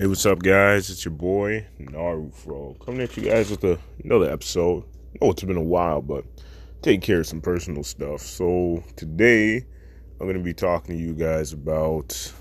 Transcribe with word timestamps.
Hey, 0.00 0.06
what's 0.06 0.24
up, 0.26 0.44
guys? 0.44 0.90
It's 0.90 1.04
your 1.04 1.10
boy 1.10 1.66
Narufro 1.80 2.78
coming 2.86 3.00
at 3.00 3.16
you 3.16 3.24
guys 3.24 3.50
with 3.50 3.64
a, 3.64 3.80
another 4.04 4.30
episode. 4.30 4.84
Know 5.20 5.32
it's 5.32 5.42
been 5.42 5.56
a 5.56 5.60
while, 5.60 6.02
but 6.02 6.24
take 6.82 7.02
care 7.02 7.18
of 7.18 7.26
some 7.26 7.40
personal 7.40 7.82
stuff. 7.82 8.20
So 8.20 8.84
today, 8.94 9.56
I'm 9.56 10.26
going 10.28 10.38
to 10.38 10.44
be 10.44 10.54
talking 10.54 10.96
to 10.96 11.02
you 11.02 11.14
guys 11.14 11.52
about 11.52 12.32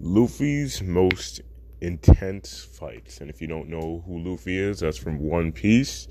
Luffy's 0.00 0.82
most 0.82 1.42
intense 1.82 2.64
fights. 2.64 3.20
And 3.20 3.28
if 3.28 3.42
you 3.42 3.46
don't 3.46 3.68
know 3.68 4.02
who 4.06 4.20
Luffy 4.20 4.58
is, 4.58 4.80
that's 4.80 4.96
from 4.96 5.18
One 5.18 5.52
Piece. 5.52 6.08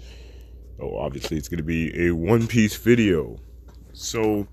Oh, 0.79 0.97
obviously, 0.97 1.37
it's 1.37 1.47
going 1.47 1.57
to 1.57 1.63
be 1.63 2.09
a 2.09 2.13
One 2.13 2.45
Piece 2.45 2.75
video. 2.75 3.37
So, 3.93 4.47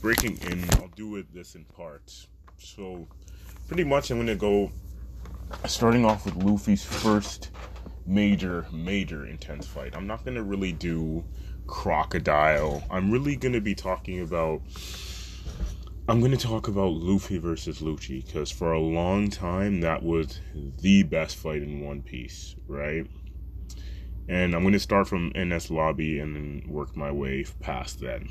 breaking 0.00 0.38
in, 0.50 0.64
I'll 0.80 0.88
do 0.96 1.16
it 1.16 1.26
this 1.34 1.54
in 1.54 1.66
parts. 1.66 2.28
So, 2.56 3.06
pretty 3.68 3.84
much, 3.84 4.10
I'm 4.10 4.16
going 4.16 4.28
to 4.28 4.36
go 4.36 4.72
starting 5.66 6.04
off 6.04 6.24
with 6.24 6.36
Luffy's 6.36 6.84
first 6.84 7.50
major, 8.06 8.66
major 8.72 9.26
intense 9.26 9.66
fight. 9.66 9.96
I'm 9.96 10.06
not 10.06 10.24
gonna 10.24 10.42
really 10.42 10.72
do 10.72 11.24
Crocodile. 11.66 12.84
I'm 12.90 13.10
really 13.10 13.36
gonna 13.36 13.60
be 13.60 13.74
talking 13.74 14.20
about. 14.20 14.62
I'm 16.08 16.20
gonna 16.20 16.36
talk 16.36 16.68
about 16.68 16.92
Luffy 16.92 17.38
versus 17.38 17.80
Lucci 17.80 18.24
because 18.24 18.50
for 18.50 18.72
a 18.72 18.80
long 18.80 19.28
time 19.28 19.80
that 19.80 20.02
was 20.02 20.40
the 20.80 21.02
best 21.02 21.36
fight 21.36 21.62
in 21.62 21.80
One 21.80 22.02
Piece, 22.02 22.54
right? 22.68 23.06
And 24.28 24.54
I'm 24.54 24.62
gonna 24.62 24.78
start 24.78 25.08
from 25.08 25.32
Enies 25.32 25.70
Lobby 25.70 26.20
and 26.20 26.36
then 26.36 26.62
work 26.68 26.96
my 26.96 27.10
way 27.10 27.44
past 27.60 28.00
that. 28.00 28.22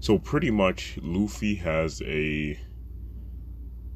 So 0.00 0.18
pretty 0.18 0.50
much, 0.50 0.98
Luffy 1.02 1.56
has 1.56 2.02
a 2.02 2.58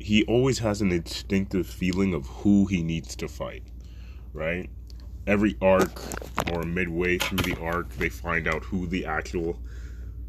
he 0.03 0.25
always 0.25 0.59
has 0.59 0.81
an 0.81 0.93
instinctive 0.93 1.67
feeling 1.67 2.13
of 2.13 2.27
who 2.27 2.67
he 2.67 2.83
needs 2.83 3.15
to 3.17 3.29
fight, 3.29 3.63
right? 4.33 4.69
Every 5.27 5.57
arc 5.63 6.01
or 6.53 6.65
midway 6.65 7.19
through 7.19 7.39
the 7.39 7.61
arc, 7.61 7.91
they 7.95 8.09
find 8.09 8.49
out 8.49 8.65
who 8.65 8.87
the 8.87 9.07
actual 9.07 9.59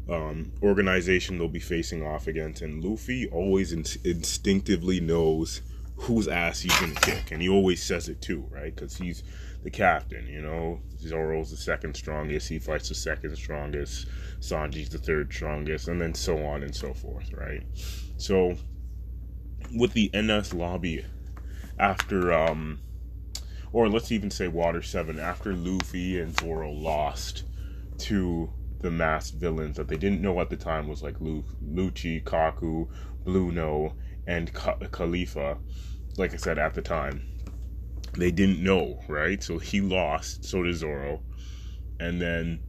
um, 0.08 0.52
organization 0.62 1.38
they'll 1.38 1.48
be 1.48 1.58
facing 1.58 2.06
off 2.06 2.26
against, 2.26 2.62
and 2.62 2.84
Luffy 2.84 3.28
always 3.28 3.72
in- 3.72 3.84
instinctively 4.04 5.00
knows 5.00 5.62
whose 5.96 6.28
ass 6.28 6.60
he's 6.60 6.78
gonna 6.78 6.94
kick, 6.94 7.30
and 7.30 7.40
he 7.42 7.48
always 7.48 7.82
says 7.82 8.08
it 8.08 8.20
too, 8.20 8.46
right? 8.50 8.74
Because 8.74 8.96
he's 8.96 9.22
the 9.62 9.70
captain, 9.70 10.26
you 10.26 10.42
know. 10.42 10.80
Zoro's 10.98 11.50
the 11.50 11.56
second 11.56 11.96
strongest, 11.96 12.48
he 12.48 12.58
fights 12.58 12.88
the 12.88 12.94
second 12.94 13.36
strongest, 13.36 14.06
Sanji's 14.40 14.88
the 14.88 14.98
third 14.98 15.32
strongest, 15.32 15.88
and 15.88 16.00
then 16.00 16.14
so 16.14 16.44
on 16.44 16.62
and 16.62 16.74
so 16.74 16.92
forth, 16.94 17.32
right? 17.32 17.62
So 18.16 18.56
with 19.72 19.92
the 19.92 20.10
Enies 20.10 20.54
lobby 20.54 21.04
after 21.78 22.32
um 22.32 22.80
or 23.72 23.88
let's 23.88 24.12
even 24.12 24.30
say 24.30 24.46
Water 24.46 24.82
7 24.82 25.18
after 25.18 25.52
Luffy 25.52 26.20
and 26.20 26.38
Zoro 26.38 26.70
lost 26.70 27.42
to 27.98 28.52
the 28.80 28.90
masked 28.90 29.36
villains 29.38 29.76
that 29.76 29.88
they 29.88 29.96
didn't 29.96 30.20
know 30.20 30.40
at 30.40 30.48
the 30.48 30.56
time 30.56 30.86
was 30.86 31.02
like 31.02 31.20
Lu- 31.20 31.44
Lucci, 31.64 32.22
Kaku, 32.22 32.86
Blueno, 33.24 33.94
and 34.28 34.52
Ka- 34.52 34.76
Kalifa. 34.76 35.58
Like 36.16 36.34
I 36.34 36.36
said 36.36 36.58
at 36.58 36.74
the 36.74 36.82
time, 36.82 37.26
they 38.16 38.30
didn't 38.30 38.62
know, 38.62 39.00
right? 39.08 39.42
So 39.42 39.58
he 39.58 39.80
lost, 39.80 40.44
so 40.44 40.62
did 40.62 40.76
Zoro. 40.76 41.22
And 41.98 42.20
then 42.20 42.60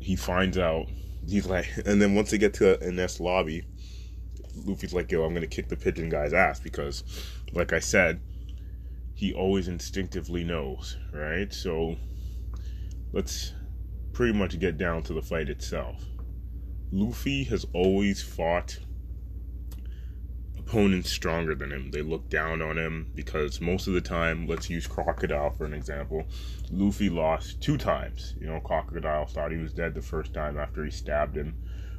he 0.00 0.16
finds 0.16 0.58
out, 0.58 0.86
he's 1.28 1.46
like, 1.46 1.68
and 1.84 2.02
then 2.02 2.14
once 2.14 2.30
they 2.30 2.38
get 2.38 2.54
to 2.54 2.78
Enies 2.78 3.20
lobby, 3.20 3.64
Luffy's 4.64 4.94
like, 4.94 5.10
yo, 5.10 5.24
I'm 5.24 5.34
gonna 5.34 5.46
kick 5.46 5.68
the 5.68 5.76
pigeon 5.76 6.08
guy's 6.08 6.32
ass 6.32 6.60
because, 6.60 7.04
like 7.52 7.72
I 7.72 7.80
said, 7.80 8.20
he 9.14 9.32
always 9.34 9.68
instinctively 9.68 10.44
knows, 10.44 10.96
right? 11.12 11.52
So 11.52 11.96
let's 13.12 13.52
pretty 14.12 14.32
much 14.32 14.58
get 14.58 14.78
down 14.78 15.02
to 15.04 15.12
the 15.12 15.22
fight 15.22 15.48
itself. 15.48 16.04
Luffy 16.92 17.44
has 17.44 17.66
always 17.72 18.22
fought 18.22 18.78
opponents 20.58 21.10
stronger 21.10 21.54
than 21.54 21.72
him. 21.72 21.90
They 21.90 22.02
look 22.02 22.28
down 22.30 22.62
on 22.62 22.78
him 22.78 23.10
because 23.14 23.60
most 23.60 23.86
of 23.86 23.92
the 23.92 24.00
time, 24.00 24.46
let's 24.46 24.70
use 24.70 24.86
Crocodile 24.86 25.50
for 25.50 25.64
an 25.64 25.74
example. 25.74 26.24
Luffy 26.70 27.10
lost 27.10 27.60
two 27.60 27.76
times. 27.76 28.34
You 28.40 28.46
know, 28.46 28.60
Crocodile 28.60 29.26
thought 29.26 29.50
he 29.50 29.58
was 29.58 29.72
dead 29.72 29.94
the 29.94 30.02
first 30.02 30.32
time 30.32 30.58
after 30.58 30.84
he 30.84 30.90
stabbed 30.90 31.36
him 31.36 31.56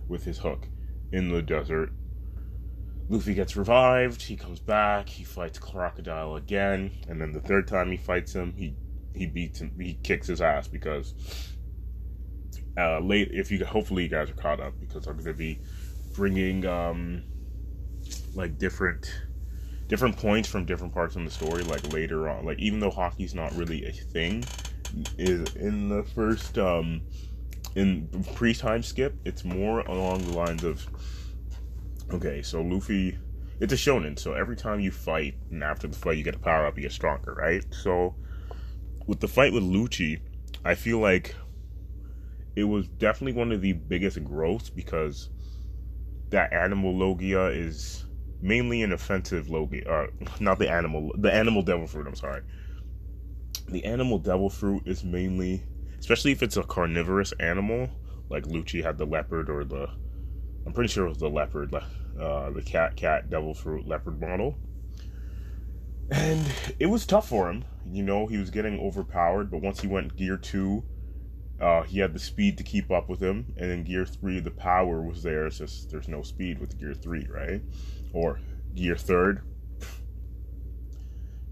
with 0.08 0.24
his 0.24 0.40
hook 0.40 0.68
in 1.12 1.30
the 1.30 1.42
desert 1.42 1.92
Luffy 3.12 3.34
gets 3.34 3.58
revived. 3.58 4.22
He 4.22 4.38
comes 4.38 4.62
back. 4.62 5.10
He 5.10 5.26
fights 5.26 5.60
Crocodile 5.60 6.38
again, 6.38 6.92
and 7.10 7.20
then 7.20 7.34
the 7.34 7.42
third 7.42 7.68
time 7.68 7.92
he 7.92 7.98
fights 7.98 8.34
him, 8.34 8.54
he 8.56 8.74
he 9.14 9.26
beats 9.26 9.60
him. 9.60 9.74
He 9.78 9.96
kicks 10.02 10.28
his 10.28 10.40
ass 10.40 10.70
because 10.70 11.14
uh, 12.78 13.00
late. 13.00 13.30
If 13.34 13.52
you 13.52 13.66
hopefully 13.66 14.04
you 14.04 14.10
guys 14.10 14.30
are 14.30 14.36
caught 14.36 14.62
up 14.62 14.80
because 14.80 15.08
I'm 15.08 15.18
gonna 15.18 15.34
be 15.34 15.60
bringing 16.16 16.66
um 16.66 17.24
like 18.34 18.58
different 18.58 19.12
different 19.90 20.16
points 20.16 20.48
from 20.48 20.64
different 20.64 20.94
parts 20.94 21.18
of 21.18 21.26
the 21.26 21.30
story 21.30 21.64
like 21.64 21.92
later 21.92 22.30
on 22.30 22.46
like 22.46 22.58
even 22.60 22.80
though 22.80 22.90
haki's 22.90 23.36
not 23.36 23.54
really 23.56 23.86
a 23.86 23.92
thing 23.92 24.44
is 25.18 25.54
in 25.56 25.90
the 25.90 26.04
first 26.16 26.58
um 26.58 27.02
in 27.76 28.08
pre-time 28.36 28.82
skip 28.82 29.14
it's 29.26 29.44
more 29.44 29.82
along 29.82 30.22
the 30.26 30.34
lines 30.34 30.64
of 30.64 30.86
Okay, 32.14 32.42
so 32.42 32.62
Luffy, 32.62 33.18
it's 33.62 33.72
a 33.72 33.78
shonen, 33.78 34.20
so 34.20 34.34
every 34.34 34.58
time 34.58 34.82
you 34.82 34.92
fight, 34.92 35.36
and 35.50 35.64
after 35.64 35.88
the 35.88 35.96
fight 35.96 36.18
you 36.18 36.26
get 36.26 36.36
a 36.36 36.40
power 36.40 36.66
up, 36.66 36.76
you 36.76 36.82
get 36.82 36.92
stronger, 36.92 37.34
right? 37.34 37.64
So, 37.74 38.16
with 39.08 39.22
the 39.22 39.30
fight 39.30 39.54
with 39.54 39.64
Lucci, 39.64 40.20
I 40.66 40.76
feel 40.76 41.00
like 41.00 41.34
it 42.58 42.66
was 42.66 42.90
definitely 42.90 43.40
one 43.40 43.54
of 43.54 43.62
the 43.62 43.72
biggest 43.72 44.22
growths 44.26 44.70
because 44.70 45.30
that 46.32 46.52
animal 46.52 46.94
Logia 46.94 47.46
is 47.46 48.06
mainly 48.42 48.82
an 48.82 48.92
offensive 48.92 49.50
Logia, 49.50 49.90
uh, 49.90 50.08
not 50.42 50.60
the 50.60 50.70
animal, 50.70 51.14
the 51.18 51.34
animal 51.34 51.62
devil 51.62 51.88
fruit, 51.88 52.08
I'm 52.08 52.16
sorry. 52.16 52.42
The 53.70 53.86
animal 53.86 54.20
devil 54.20 54.50
fruit 54.50 54.84
is 54.86 55.06
mainly, 55.06 55.64
especially 55.98 56.34
if 56.34 56.44
it's 56.44 56.58
a 56.58 56.64
carnivorous 56.64 57.32
animal, 57.40 57.90
like 58.30 58.44
Lucci 58.44 58.84
had 58.84 58.98
the 58.98 59.06
leopard 59.06 59.50
or 59.50 59.64
the 59.64 59.88
I'm 60.66 60.74
pretty 60.74 60.90
sure 60.90 61.06
it 61.06 61.10
was 61.10 61.18
the 61.18 61.30
leopard, 61.30 61.72
uh, 62.20 62.50
the 62.52 62.62
cat, 62.62 62.96
cat, 62.96 63.30
devil 63.30 63.54
fruit 63.54 63.88
leopard 63.88 64.20
model. 64.20 64.58
And 66.12 66.46
it 66.80 66.88
was 66.88 67.06
tough 67.06 67.30
for 67.30 67.50
him. 67.50 67.64
You 67.90 68.04
know, 68.04 68.28
he 68.28 68.38
was 68.38 68.50
getting 68.50 68.80
overpowered, 68.80 69.50
but 69.50 69.62
once 69.62 69.80
he 69.80 69.88
went 69.88 70.16
gear 70.16 70.38
two, 70.38 70.84
uh, 71.60 71.84
he 71.84 72.00
had 72.00 72.14
the 72.14 72.20
speed 72.20 72.58
to 72.58 72.64
keep 72.64 72.92
up 72.92 73.08
with 73.08 73.22
him. 73.22 73.54
And 73.58 73.72
in 73.72 73.84
gear 73.84 74.06
three, 74.06 74.40
the 74.40 74.52
power 74.52 75.02
was 75.02 75.24
there. 75.24 75.48
It's 75.48 75.60
just 75.60 75.90
there's 75.90 76.08
no 76.08 76.22
speed 76.22 76.60
with 76.60 76.80
gear 76.80 76.94
three, 76.94 77.28
right? 77.30 77.62
Or 78.14 78.40
gear 78.76 78.98
third. 78.98 79.42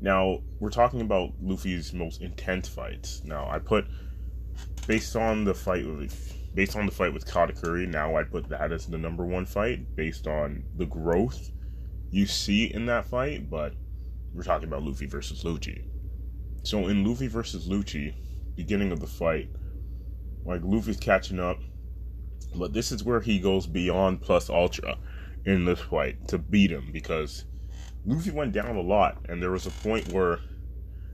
Now, 0.01 0.39
we're 0.59 0.69
talking 0.69 1.01
about 1.01 1.33
Luffy's 1.41 1.93
most 1.93 2.21
intense 2.21 2.69
fights. 2.69 3.21
Now, 3.25 3.49
I 3.49 3.59
put, 3.59 3.85
based 4.87 5.15
on 5.15 5.43
the 5.43 5.53
fight 5.53 5.85
with 5.85 6.33
based 6.53 6.75
on 6.75 6.85
the 6.85 6.91
fight 6.91 7.13
with 7.13 7.25
Katakuri, 7.25 7.87
now 7.87 8.15
I 8.15 8.23
put 8.23 8.49
that 8.49 8.71
as 8.71 8.85
the 8.85 8.97
number 8.97 9.25
one 9.25 9.45
fight 9.45 9.95
based 9.95 10.27
on 10.27 10.63
the 10.75 10.85
growth 10.85 11.51
you 12.11 12.25
see 12.25 12.65
in 12.73 12.85
that 12.87 13.05
fight. 13.05 13.49
But 13.49 13.73
we're 14.33 14.43
talking 14.43 14.67
about 14.67 14.83
Luffy 14.83 15.05
versus 15.05 15.43
Lucci. 15.43 15.85
So 16.63 16.87
in 16.87 17.03
Luffy 17.05 17.27
versus 17.27 17.67
Lucci, 17.67 18.13
beginning 18.55 18.91
of 18.91 18.99
the 18.99 19.07
fight, 19.07 19.49
like 20.45 20.61
Luffy's 20.63 20.97
catching 20.97 21.39
up, 21.39 21.59
but 22.55 22.73
this 22.73 22.91
is 22.91 23.03
where 23.03 23.21
he 23.21 23.39
goes 23.39 23.67
beyond 23.67 24.21
plus 24.21 24.49
ultra 24.49 24.97
in 25.45 25.65
this 25.65 25.79
fight 25.79 26.27
to 26.27 26.37
beat 26.37 26.71
him 26.71 26.89
because 26.91 27.45
Luffy 28.05 28.31
went 28.31 28.53
down 28.53 28.75
a 28.75 28.81
lot, 28.81 29.17
and 29.27 29.41
there 29.41 29.51
was 29.51 29.65
a 29.65 29.71
point 29.71 30.11
where 30.11 30.39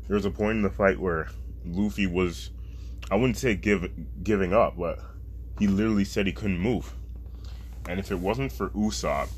there 0.08 0.16
was 0.16 0.26
a 0.26 0.32
point 0.32 0.58
in 0.58 0.62
the 0.62 0.70
fight 0.70 1.00
where 1.00 1.28
Luffy 1.66 2.08
was 2.08 2.52
I 3.12 3.16
wouldn't 3.16 3.38
say 3.38 3.56
give 3.56 3.88
giving 4.24 4.54
up, 4.54 4.78
but 4.78 5.00
he 5.60 5.68
literally 5.68 6.06
said 6.06 6.28
he 6.28 6.34
couldn't 6.34 6.60
move. 6.60 6.94
And 7.88 8.00
if 8.00 8.12
it 8.12 8.20
wasn't 8.20 8.52
for 8.52 8.70
Usopp 8.70 9.30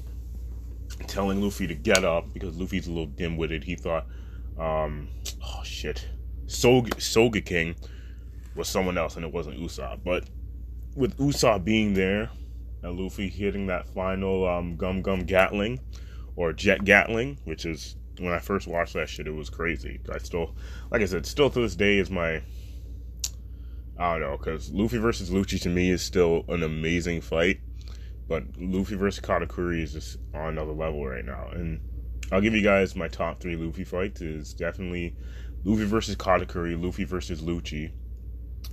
telling 1.08 1.42
Luffy 1.42 1.68
to 1.68 1.75
get 1.75 2.04
up, 2.04 2.34
because 2.34 2.58
Luffy's 2.58 2.88
a 2.88 2.92
little 2.92 3.08
dim-witted, 3.08 3.64
he 3.64 3.75
thought, 3.75 4.06
um, 4.58 5.10
oh 5.44 5.62
shit, 5.64 6.08
Sogeking 6.48 7.75
was 8.56 8.68
someone 8.68 8.98
else, 8.98 9.16
and 9.16 9.25
it 9.25 9.31
wasn't 9.31 9.60
Usopp. 9.60 10.00
But 10.04 10.24
with 10.96 11.18
Usopp 11.18 11.64
being 11.64 11.94
there, 11.94 12.30
and 12.84 13.00
Luffy 13.00 13.30
hitting 13.30 13.68
that 13.68 13.88
final 13.90 14.48
um, 14.48 14.75
Gum 14.78 15.02
Gum 15.02 15.22
Gatling, 15.22 15.80
or 16.36 16.54
Jet 16.54 16.86
Gatling, 16.86 17.38
which 17.44 17.66
is 17.66 17.96
when 18.19 18.34
I 18.34 18.40
first 18.40 18.68
watched 18.68 18.94
that 18.94 19.10
shit, 19.10 19.28
it 19.28 19.31
was 19.31 19.50
crazy. 19.50 20.00
I 20.12 20.18
still, 20.19 20.56
like 20.92 21.02
I 21.02 21.06
said, 21.06 21.25
still 21.25 21.50
to 21.50 21.60
this 21.60 21.75
day 21.75 21.98
is 21.98 22.10
my 22.10 22.42
I 23.99 24.13
don't 24.13 24.21
know, 24.21 24.38
because 24.38 24.71
Luffy 24.71 24.97
versus 24.97 25.29
Lucci 25.29 25.59
to 25.61 25.69
me 25.69 25.89
is 25.89 26.01
still 26.01 26.45
an 26.49 26.63
amazing 26.63 27.21
fight, 27.21 27.59
but 28.27 28.44
Luffy 28.57 28.95
versus 28.95 29.23
Katakuri 29.23 29.81
is 29.81 29.94
just 29.94 30.17
on 30.33 30.49
another 30.49 30.73
level 30.73 31.05
right 31.05 31.25
now. 31.25 31.49
And 31.51 31.81
I'll 32.31 32.41
give 32.41 32.53
you 32.53 32.61
guys 32.61 32.95
my 32.95 33.07
top 33.07 33.39
three 33.39 33.55
Luffy 33.55 33.83
fights. 33.83 34.21
Is 34.21 34.53
definitely 34.53 35.15
Luffy 35.63 35.85
versus 35.85 36.15
Katakuri, 36.15 36.81
Luffy 36.81 37.05
versus 37.05 37.41
Lucci, 37.41 37.91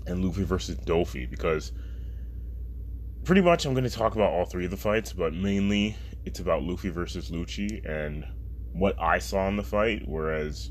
and 0.06 0.24
Luffy 0.24 0.44
versus 0.44 0.76
Dofi 0.76 1.28
because 1.28 1.72
pretty 3.24 3.40
much 3.40 3.64
I'm 3.64 3.72
going 3.72 3.84
to 3.84 3.90
talk 3.90 4.14
about 4.14 4.32
all 4.32 4.44
three 4.44 4.66
of 4.66 4.70
the 4.70 4.76
fights, 4.76 5.12
but 5.12 5.32
mainly 5.32 5.96
it's 6.24 6.40
about 6.40 6.62
Luffy 6.62 6.90
versus 6.90 7.30
Lucci 7.30 7.84
and 7.88 8.24
what 8.72 9.00
I 9.00 9.18
saw 9.18 9.48
in 9.48 9.56
the 9.56 9.62
fight. 9.62 10.02
Whereas 10.06 10.70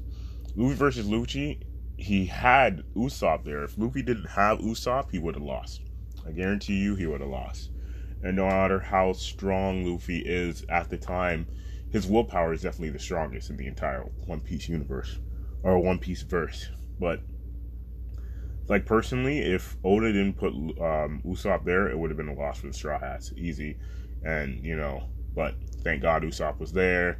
Luffy 0.55 0.75
versus 0.75 1.07
Lucci, 1.07 1.61
he 1.97 2.25
had 2.25 2.83
Usopp 2.95 3.43
there. 3.43 3.63
If 3.63 3.77
Luffy 3.77 4.01
didn't 4.01 4.29
have 4.29 4.59
Usopp, 4.59 5.11
he 5.11 5.19
would 5.19 5.35
have 5.35 5.43
lost. 5.43 5.81
I 6.27 6.31
guarantee 6.31 6.79
you, 6.79 6.95
he 6.95 7.05
would 7.05 7.21
have 7.21 7.29
lost. 7.29 7.71
And 8.23 8.37
no 8.37 8.45
matter 8.45 8.79
how 8.79 9.13
strong 9.13 9.85
Luffy 9.85 10.19
is 10.19 10.65
at 10.69 10.89
the 10.89 10.97
time, 10.97 11.47
his 11.91 12.07
willpower 12.07 12.53
is 12.53 12.61
definitely 12.61 12.89
the 12.89 12.99
strongest 12.99 13.49
in 13.49 13.57
the 13.57 13.67
entire 13.67 14.03
One 14.25 14.39
Piece 14.39 14.67
universe 14.67 15.19
or 15.61 15.79
One 15.79 15.99
Piece 15.99 16.23
verse. 16.23 16.69
But 16.99 17.21
like 18.67 18.85
personally, 18.85 19.39
if 19.39 19.75
Oda 19.83 20.11
didn't 20.11 20.37
put 20.37 20.53
um, 20.53 21.21
Usopp 21.25 21.65
there, 21.65 21.89
it 21.89 21.97
would 21.97 22.09
have 22.09 22.17
been 22.17 22.29
a 22.29 22.33
loss 22.33 22.59
for 22.59 22.67
the 22.67 22.73
Straw 22.73 22.99
Hats, 22.99 23.33
easy. 23.35 23.77
And 24.23 24.63
you 24.63 24.77
know, 24.77 25.09
but 25.35 25.55
thank 25.83 26.01
God 26.01 26.23
Usopp 26.23 26.59
was 26.59 26.71
there. 26.71 27.19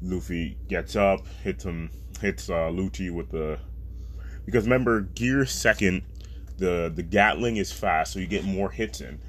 Luffy 0.00 0.56
gets 0.68 0.96
up, 0.96 1.26
hits 1.42 1.64
him, 1.64 1.90
hits 2.20 2.48
uh, 2.48 2.70
Lucci 2.70 3.12
with 3.12 3.30
the 3.30 3.58
because 4.48 4.64
remember 4.64 5.02
gear 5.02 5.44
second, 5.44 6.02
the 6.56 6.90
the 6.94 7.02
Gatling 7.02 7.58
is 7.58 7.70
fast, 7.70 8.14
so 8.14 8.18
you 8.18 8.26
get 8.26 8.44
more 8.44 8.70
hits 8.70 9.02
in. 9.02 9.20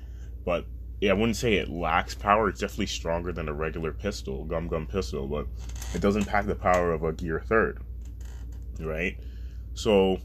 But 0.46 0.66
yeah, 1.02 1.12
I 1.12 1.14
wouldn't 1.14 1.36
say 1.36 1.56
it 1.56 1.70
lacks 1.70 2.16
power. 2.16 2.48
It's 2.48 2.62
definitely 2.62 2.86
stronger 2.86 3.34
than 3.34 3.50
a 3.50 3.54
regular 3.54 3.92
pistol, 3.92 4.46
gum 4.46 4.70
gum 4.70 4.88
pistol, 4.88 5.28
but 5.28 5.46
it 5.94 6.00
doesn't 6.00 6.24
pack 6.24 6.46
the 6.46 6.56
power 6.56 6.94
of 6.94 7.04
a 7.04 7.12
gear 7.12 7.44
third, 7.46 7.82
right? 8.80 9.18
So 9.74 10.20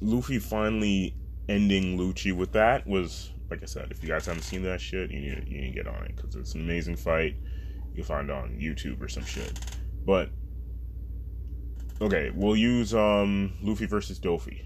Luffy 0.00 0.38
finally 0.38 1.14
ending 1.50 1.98
Lucci 1.98 2.34
with 2.34 2.52
that 2.52 2.86
was 2.86 3.30
like 3.50 3.62
I 3.62 3.66
said. 3.66 3.88
If 3.90 4.02
you 4.02 4.08
guys 4.08 4.24
haven't 4.24 4.44
seen 4.44 4.62
that 4.62 4.80
shit, 4.80 5.10
you 5.10 5.20
need 5.20 5.44
you 5.46 5.60
need 5.60 5.74
to 5.74 5.74
get 5.74 5.86
on 5.86 6.02
it 6.04 6.16
because 6.16 6.34
it's 6.34 6.54
an 6.54 6.62
amazing 6.62 6.96
fight. 6.96 7.36
You'll 7.92 8.06
find 8.06 8.30
on 8.30 8.58
YouTube 8.58 9.02
or 9.02 9.08
some 9.08 9.26
shit. 9.26 9.52
But 10.06 10.30
okay, 12.02 12.30
we'll 12.34 12.56
use 12.56 12.94
um 12.94 13.52
Luffy 13.62 13.86
versus 13.86 14.18
Dofi. 14.18 14.64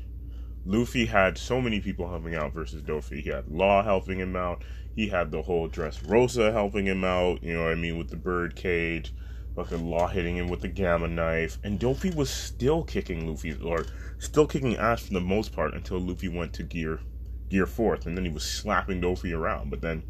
Luffy 0.65 1.07
had 1.07 1.39
so 1.39 1.61
many 1.61 1.81
people 1.81 2.09
helping 2.09 2.35
out 2.35 2.53
versus 2.53 2.83
Dofi. 2.83 3.23
He 3.23 3.31
had 3.31 3.47
Law 3.49 3.85
helping 3.85 4.19
him 4.19 4.35
out. 4.35 4.65
He 4.97 5.09
had 5.09 5.31
the 5.31 5.43
whole 5.43 5.69
Dressrosa 5.69 6.53
helping 6.53 6.87
him 6.87 7.05
out. 7.05 7.43
You 7.43 7.55
know 7.55 7.65
what 7.65 7.73
I 7.73 7.77
mean 7.77 7.99
with 7.99 8.09
the 8.09 8.17
bird 8.17 8.57
cage. 8.57 9.15
Fucking 9.55 9.89
Law 9.89 10.09
hitting 10.09 10.37
him 10.37 10.49
with 10.49 10.61
the 10.61 10.69
gamma 10.69 11.09
knife, 11.09 11.59
and 11.63 11.79
Dofi 11.79 12.15
was 12.15 12.29
still 12.29 12.83
kicking 12.83 13.27
Luffy 13.27 13.57
or 13.63 13.87
still 14.19 14.47
kicking 14.47 14.77
ass 14.77 15.03
for 15.03 15.15
the 15.15 15.21
most 15.21 15.53
part 15.53 15.75
until 15.75 15.99
Luffy 15.99 16.29
went 16.29 16.53
to 16.55 16.63
gear 16.63 17.01
gear 17.49 17.67
fourth, 17.67 18.07
and 18.07 18.17
then 18.17 18.25
he 18.25 18.31
was 18.31 18.43
slapping 18.43 19.01
Dofi 19.01 19.33
around. 19.33 19.71
But 19.71 19.81
then 19.81 20.03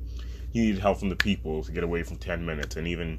he 0.53 0.63
needed 0.63 0.81
help 0.81 0.99
from 0.99 1.11
the 1.11 1.17
people 1.17 1.63
to 1.63 1.73
get 1.73 1.85
away 1.85 2.03
from 2.03 2.17
ten 2.17 2.47
minutes, 2.47 2.77
and 2.77 2.89
even 2.89 3.19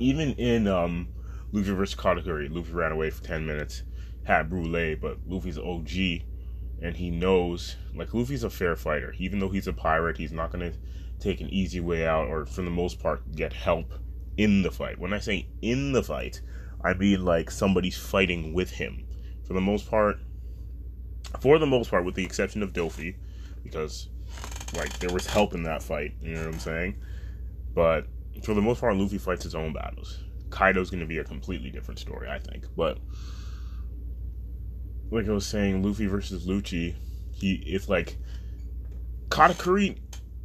even 0.00 0.32
in 0.34 0.66
um, 0.66 1.08
Luffy 1.52 1.72
versus 1.72 1.98
Katakuri, 1.98 2.54
Luffy 2.54 2.72
ran 2.72 2.92
away 2.92 3.10
for 3.10 3.22
ten 3.22 3.46
minutes, 3.46 3.82
had 4.24 4.50
Brule, 4.50 4.96
but 4.96 5.18
Luffy's 5.26 5.58
OG, 5.58 6.22
and 6.82 6.96
he 6.96 7.10
knows 7.10 7.76
like 7.94 8.12
Luffy's 8.12 8.44
a 8.44 8.50
fair 8.50 8.76
fighter. 8.76 9.14
Even 9.18 9.38
though 9.38 9.48
he's 9.48 9.66
a 9.66 9.72
pirate, 9.72 10.18
he's 10.18 10.32
not 10.32 10.52
gonna 10.52 10.72
take 11.18 11.40
an 11.40 11.48
easy 11.48 11.80
way 11.80 12.06
out, 12.06 12.28
or 12.28 12.46
for 12.46 12.62
the 12.62 12.70
most 12.70 13.00
part, 13.00 13.34
get 13.34 13.52
help 13.52 13.92
in 14.36 14.62
the 14.62 14.70
fight. 14.70 14.98
When 14.98 15.12
I 15.12 15.18
say 15.18 15.48
in 15.62 15.92
the 15.92 16.02
fight, 16.02 16.40
I 16.84 16.94
mean 16.94 17.24
like 17.24 17.50
somebody's 17.50 17.96
fighting 17.96 18.52
with 18.52 18.70
him 18.70 19.04
for 19.46 19.54
the 19.54 19.60
most 19.60 19.88
part, 19.88 20.18
for 21.40 21.58
the 21.58 21.66
most 21.66 21.90
part, 21.90 22.04
with 22.04 22.14
the 22.14 22.24
exception 22.24 22.62
of 22.62 22.72
Dofi, 22.72 23.16
because 23.62 24.08
like 24.76 24.98
there 24.98 25.12
was 25.12 25.26
help 25.26 25.54
in 25.54 25.62
that 25.62 25.82
fight. 25.82 26.12
You 26.20 26.34
know 26.34 26.44
what 26.44 26.54
I'm 26.54 26.60
saying? 26.60 26.96
But 27.74 28.06
for 28.42 28.54
the 28.54 28.62
most 28.62 28.80
part, 28.80 28.96
Luffy 28.96 29.18
fights 29.18 29.44
his 29.44 29.54
own 29.54 29.72
battles. 29.72 30.22
Kaido's 30.50 30.90
going 30.90 31.00
to 31.00 31.06
be 31.06 31.18
a 31.18 31.24
completely 31.24 31.70
different 31.70 32.00
story, 32.00 32.28
I 32.28 32.38
think. 32.38 32.64
But 32.76 32.98
like 35.10 35.28
I 35.28 35.32
was 35.32 35.46
saying, 35.46 35.82
Luffy 35.82 36.06
versus 36.06 36.46
Lucci, 36.46 36.94
he 37.32 37.54
it's 37.66 37.88
like 37.88 38.16
Katakuri. 39.28 39.98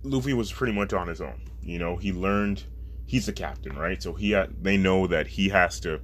Luffy 0.03 0.33
was 0.33 0.51
pretty 0.51 0.73
much 0.73 0.93
on 0.93 1.07
his 1.07 1.21
own. 1.21 1.41
You 1.61 1.79
know, 1.79 1.95
he 1.95 2.11
learned 2.11 2.63
he's 3.05 3.25
the 3.25 3.33
captain, 3.33 3.77
right? 3.77 4.01
So 4.01 4.13
he 4.13 4.31
had, 4.31 4.63
they 4.63 4.77
know 4.77 5.07
that 5.07 5.27
he 5.27 5.49
has 5.49 5.79
to 5.81 6.01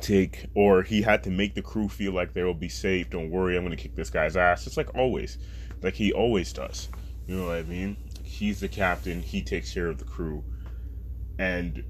take 0.00 0.46
or 0.54 0.82
he 0.82 1.02
had 1.02 1.24
to 1.24 1.30
make 1.30 1.54
the 1.54 1.62
crew 1.62 1.88
feel 1.88 2.12
like 2.12 2.32
they 2.32 2.44
will 2.44 2.54
be 2.54 2.68
safe. 2.68 3.10
Don't 3.10 3.30
worry, 3.30 3.56
I'm 3.56 3.64
going 3.64 3.76
to 3.76 3.82
kick 3.82 3.94
this 3.94 4.10
guy's 4.10 4.36
ass. 4.36 4.66
It's 4.66 4.76
like 4.76 4.94
always, 4.94 5.38
like 5.82 5.94
he 5.94 6.12
always 6.12 6.52
does. 6.52 6.88
You 7.26 7.36
know 7.36 7.46
what 7.46 7.56
I 7.56 7.62
mean? 7.62 7.96
He's 8.22 8.60
the 8.60 8.68
captain. 8.68 9.22
He 9.22 9.42
takes 9.42 9.72
care 9.72 9.88
of 9.88 9.98
the 9.98 10.04
crew, 10.04 10.44
and 11.38 11.84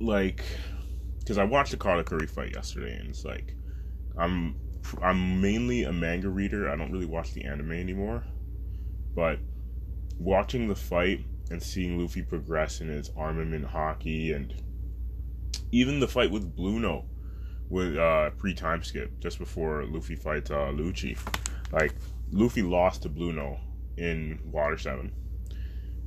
like, 0.00 0.44
because 1.18 1.38
I 1.38 1.44
watched 1.44 1.72
the 1.72 1.76
Katakuri 1.76 2.28
fight 2.28 2.54
yesterday, 2.54 2.96
and 2.96 3.10
it's 3.10 3.24
like, 3.24 3.54
I'm 4.16 4.56
I'm 5.02 5.40
mainly 5.40 5.84
a 5.84 5.92
manga 5.92 6.28
reader. 6.28 6.70
I 6.70 6.76
don't 6.76 6.92
really 6.92 7.06
watch 7.06 7.32
the 7.32 7.44
anime 7.44 7.72
anymore, 7.72 8.24
but 9.14 9.38
watching 10.18 10.68
the 10.68 10.74
fight 10.74 11.24
and 11.50 11.62
seeing 11.62 11.98
Luffy 11.98 12.22
progress 12.22 12.80
in 12.80 12.88
his 12.88 13.10
armament 13.16 13.66
haki 13.66 14.34
and 14.34 14.54
even 15.72 16.00
the 16.00 16.08
fight 16.08 16.30
with 16.30 16.56
Blueno 16.56 17.04
with 17.68 17.96
uh, 17.96 18.30
pre 18.30 18.54
time 18.54 18.82
skip 18.82 19.18
just 19.20 19.38
before 19.38 19.84
Luffy 19.84 20.16
fights 20.16 20.50
uh, 20.50 20.72
Lucci. 20.72 21.18
Like 21.72 21.94
Luffy 22.32 22.62
lost 22.62 23.02
to 23.02 23.08
Blueno 23.08 23.58
in 23.96 24.40
Water 24.44 24.78
Seven. 24.78 25.12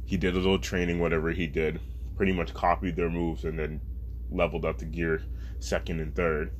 He 0.06 0.18
did 0.18 0.34
a 0.34 0.38
little 0.38 0.60
training, 0.60 1.00
whatever 1.00 1.32
he 1.32 1.48
did, 1.48 1.80
pretty 2.16 2.31
much 2.31 2.54
copied 2.54 2.96
their 2.96 3.10
moves 3.10 3.44
and 3.44 3.58
then 3.58 3.81
leveled 4.30 4.66
up 4.66 4.78
to 4.80 4.86
gear 4.86 5.24
second 5.60 6.00
and 6.00 6.16
third. 6.16 6.52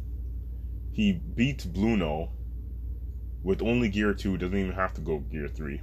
He 0.92 1.14
beats 1.14 1.66
Blueno 1.66 2.30
with 3.44 3.62
only 3.62 3.90
gear 3.90 4.14
two, 4.14 4.38
doesn't 4.38 4.58
even 4.58 4.74
have 4.74 4.94
to 4.94 5.02
go 5.02 5.20
gear 5.20 5.48
three. 5.48 5.82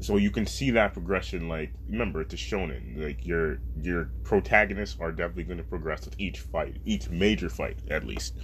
So 0.00 0.18
you 0.18 0.30
can 0.30 0.46
see 0.46 0.70
that 0.72 0.92
progression 0.92 1.48
like 1.48 1.72
remember 1.88 2.20
it's 2.20 2.34
a 2.34 2.36
shonen. 2.36 3.02
Like 3.02 3.26
your 3.26 3.60
your 3.80 4.10
protagonists 4.24 4.98
are 5.00 5.10
definitely 5.10 5.44
going 5.44 5.58
to 5.58 5.64
progress 5.64 6.04
with 6.04 6.14
each 6.18 6.40
fight 6.40 6.76
each 6.84 7.08
major 7.08 7.48
fight 7.48 7.78
at 7.90 8.04
least. 8.04 8.34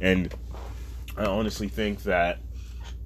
And 0.00 0.32
i 1.16 1.26
honestly 1.26 1.68
think 1.68 2.02
that 2.04 2.38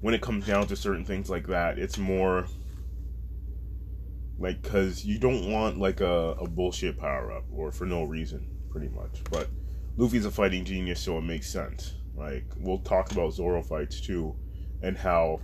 when 0.01 0.13
it 0.13 0.21
comes 0.21 0.45
down 0.45 0.67
to 0.67 0.75
certain 0.75 1.03
things 1.03 1.29
like 1.29 1.47
that 1.47 1.77
it's 1.77 1.97
more 1.97 2.47
like 4.39 4.61
because 4.61 5.03
you 5.03 5.17
don't 5.19 5.51
want 5.51 5.79
like 5.79 6.01
a, 6.01 6.35
a 6.39 6.47
bullshit 6.47 6.97
power 6.97 7.31
up 7.31 7.45
or 7.51 7.71
for 7.71 7.85
no 7.85 8.03
reason 8.03 8.47
pretty 8.69 8.89
much. 8.89 9.23
But 9.31 9.49
luffy's 9.95 10.25
a 10.25 10.31
fighting 10.31 10.65
genius 10.65 10.99
so 11.01 11.17
it 11.17 11.23
makes 11.23 11.49
sense. 11.49 11.95
Like 12.15 12.45
we'll 12.57 12.79
talk 12.79 13.11
about 13.11 13.33
zoro 13.33 13.61
fights 13.63 14.01
too 14.01 14.35
and 14.81 14.97
how 14.97 15.41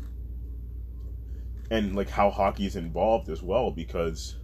and 1.72 1.96
like 1.96 2.10
how 2.10 2.54
is 2.60 2.76
involved 2.76 3.30
as 3.30 3.42
well 3.42 3.72
because 3.72 4.38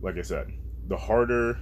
like 0.00 0.16
i 0.16 0.22
said 0.22 0.50
the 0.88 0.96
harder 0.96 1.58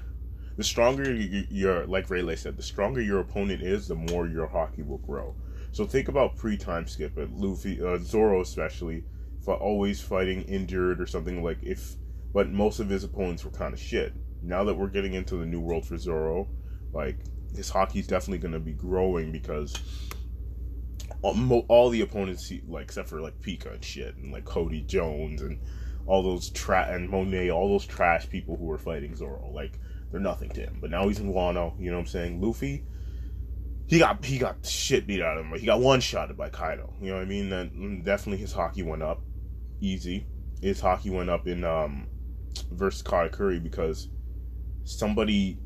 the 0.56 0.64
stronger 0.64 1.12
you're. 1.12 1.86
like 1.86 2.08
Rayleigh 2.10 2.36
said 2.36 2.56
the 2.56 2.62
stronger 2.62 3.00
your 3.00 3.20
opponent 3.20 3.62
is 3.62 3.88
the 3.88 3.94
more 3.94 4.26
your 4.28 4.46
haki 4.46 4.86
will 4.86 4.98
grow. 4.98 5.34
So 5.72 5.84
think 5.84 6.08
about 6.08 6.36
pre-time 6.36 6.86
skip 6.86 7.18
at 7.18 7.32
luffy 7.32 7.84
uh, 7.84 7.98
zoro 7.98 8.40
especially 8.40 9.04
always 9.46 10.00
fighting 10.00 10.42
injured 10.42 11.00
or 11.00 11.06
something 11.06 11.42
like 11.42 11.58
if 11.62 11.96
but 12.34 12.50
most 12.50 12.80
of 12.80 12.90
his 12.90 13.04
opponents 13.04 13.44
were 13.44 13.50
kind 13.50 13.72
of 13.72 13.80
shit 13.80 14.12
now 14.42 14.62
that 14.64 14.74
we're 14.74 14.88
getting 14.88 15.14
into 15.14 15.36
the 15.36 15.46
new 15.46 15.60
world 15.60 15.86
for 15.86 15.96
zoro 15.96 16.46
like 16.92 17.16
his 17.56 17.72
is 17.94 18.06
definitely 18.06 18.38
going 18.38 18.52
to 18.52 18.60
be 18.60 18.72
growing 18.72 19.32
because 19.32 19.74
all, 21.22 21.64
all 21.68 21.90
the 21.90 22.02
opponents, 22.02 22.52
like 22.68 22.84
except 22.84 23.08
for 23.08 23.20
like 23.20 23.40
Pica 23.40 23.70
and 23.70 23.84
shit, 23.84 24.16
and 24.16 24.32
like 24.32 24.44
Hody 24.44 24.86
Jones 24.86 25.40
and 25.40 25.58
all 26.06 26.22
those 26.22 26.50
tra- 26.50 26.88
and 26.90 27.08
Monet, 27.08 27.50
all 27.50 27.68
those 27.68 27.86
trash 27.86 28.28
people 28.28 28.56
who 28.56 28.64
were 28.64 28.78
fighting 28.78 29.16
Zoro, 29.16 29.50
like 29.52 29.78
they're 30.10 30.20
nothing 30.20 30.50
to 30.50 30.60
him. 30.60 30.78
But 30.80 30.90
now 30.90 31.08
he's 31.08 31.18
in 31.18 31.32
Wano, 31.32 31.78
you 31.80 31.90
know 31.90 31.96
what 31.96 32.02
I'm 32.02 32.06
saying? 32.06 32.40
Luffy, 32.42 32.84
he 33.86 33.98
got 33.98 34.24
he 34.24 34.38
got 34.38 34.64
shit 34.66 35.06
beat 35.06 35.22
out 35.22 35.38
of 35.38 35.46
him. 35.46 35.58
He 35.58 35.66
got 35.66 35.80
one 35.80 36.00
shotted 36.00 36.36
by 36.36 36.50
Kaido. 36.50 36.92
You 37.00 37.08
know 37.08 37.16
what 37.16 37.22
I 37.22 37.26
mean? 37.26 37.50
Mm, 37.50 38.04
definitely 38.04 38.38
his 38.38 38.52
haki 38.52 38.84
went 38.84 39.02
up, 39.02 39.22
easy. 39.80 40.26
His 40.60 40.80
haki 40.80 41.10
went 41.10 41.30
up 41.30 41.46
in 41.46 41.64
um 41.64 42.06
versus 42.72 43.02
Katakuri 43.02 43.62
because 43.62 44.08
somebody 44.84 45.58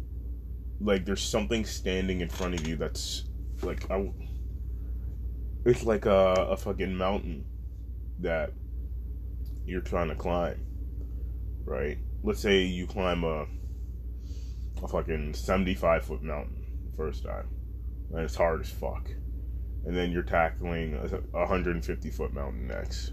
like 0.80 1.04
there's 1.04 1.22
something 1.22 1.64
standing 1.64 2.20
in 2.20 2.28
front 2.28 2.54
of 2.54 2.66
you 2.66 2.76
that's 2.76 3.24
like 3.62 3.90
I 3.90 4.10
it's 5.64 5.84
like 5.84 6.06
a, 6.06 6.34
a 6.50 6.56
fucking 6.56 6.94
mountain 6.94 7.44
that 8.20 8.52
you're 9.66 9.80
trying 9.80 10.08
to 10.08 10.14
climb, 10.14 10.64
right? 11.64 11.98
Let's 12.22 12.40
say 12.40 12.62
you 12.62 12.86
climb 12.86 13.24
a 13.24 13.46
a 14.82 14.88
fucking 14.88 15.34
75 15.34 16.04
foot 16.04 16.22
mountain 16.22 16.64
first 16.96 17.24
time. 17.24 17.48
And 18.10 18.20
it's 18.20 18.36
hard 18.36 18.60
as 18.60 18.70
fuck. 18.70 19.10
And 19.84 19.96
then 19.96 20.10
you're 20.10 20.22
tackling 20.22 20.94
a 20.94 21.38
150 21.38 22.10
foot 22.10 22.32
mountain 22.32 22.66
next. 22.66 23.12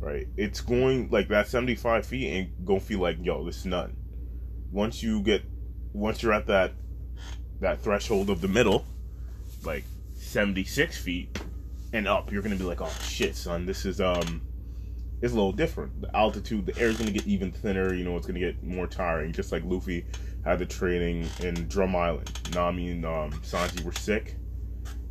Right? 0.00 0.28
It's 0.36 0.60
going 0.60 1.10
like 1.10 1.28
that 1.28 1.48
75 1.48 2.06
feet 2.06 2.26
ain't 2.26 2.64
gonna 2.64 2.80
feel 2.80 3.00
like, 3.00 3.18
yo, 3.20 3.44
this 3.44 3.58
is 3.58 3.66
nothing. 3.66 3.96
Once 4.70 5.02
you 5.02 5.22
get, 5.22 5.42
once 5.92 6.22
you're 6.22 6.32
at 6.32 6.46
that, 6.46 6.72
that 7.60 7.80
threshold 7.80 8.30
of 8.30 8.40
the 8.40 8.48
middle, 8.48 8.84
like 9.64 9.84
76 10.14 10.96
feet 10.96 11.36
and 11.92 12.06
up, 12.06 12.30
you're 12.30 12.42
gonna 12.42 12.56
be 12.56 12.64
like, 12.64 12.80
oh 12.80 12.92
shit, 13.02 13.34
son, 13.34 13.66
this 13.66 13.84
is, 13.84 14.00
um, 14.00 14.42
it's 15.20 15.32
a 15.32 15.36
little 15.36 15.52
different. 15.52 16.00
The 16.00 16.16
altitude, 16.16 16.66
the 16.66 16.78
air 16.78 16.88
is 16.88 16.96
gonna 16.96 17.10
get 17.10 17.26
even 17.26 17.50
thinner, 17.50 17.92
you 17.92 18.04
know, 18.04 18.16
it's 18.16 18.26
gonna 18.26 18.38
get 18.38 18.62
more 18.62 18.86
tiring, 18.86 19.32
just 19.32 19.50
like 19.50 19.64
Luffy 19.64 20.04
had 20.44 20.58
the 20.60 20.66
training 20.66 21.28
in 21.40 21.66
Drum 21.68 21.96
Island. 21.96 22.30
Nami 22.54 22.90
and 22.90 23.04
um, 23.04 23.32
Sanji 23.42 23.82
were 23.84 23.92
sick. 23.92 24.36